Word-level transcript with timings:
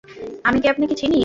আমি 0.43 0.57
কি 0.61 0.67
আপনাকে 0.69 0.95
চিনি? 0.95 1.19